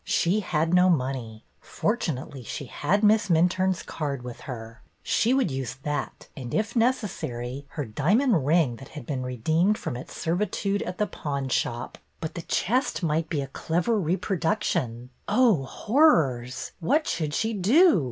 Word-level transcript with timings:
She 0.03 0.39
had 0.39 0.73
no 0.73 0.89
money. 0.89 1.45
Fortunately, 1.59 2.41
she 2.43 2.65
had 2.65 3.03
Miss 3.03 3.29
Minturne's 3.29 3.83
card 3.83 4.23
with 4.23 4.39
her. 4.49 4.81
She 5.03 5.31
would 5.31 5.51
use 5.51 5.75
that, 5.83 6.27
and, 6.35 6.55
if 6.55 6.75
necessary, 6.75 7.67
her 7.73 7.85
diamond 7.85 8.43
ring 8.47 8.77
that 8.77 8.89
had 8.97 9.05
been 9.05 9.21
redeemed 9.21 9.77
from 9.77 9.95
its 9.95 10.17
servitude 10.17 10.81
at 10.81 10.97
the 10.97 11.05
pawnshop. 11.05 11.99
But 12.19 12.33
the 12.33 12.41
chest 12.41 13.03
might 13.03 13.29
be 13.29 13.41
a 13.43 13.47
clever 13.49 13.99
reproduction. 13.99 15.11
Oh, 15.27 15.65
horrors! 15.65 16.71
What 16.79 17.05
should 17.05 17.35
she 17.35 17.53
do 17.53 17.99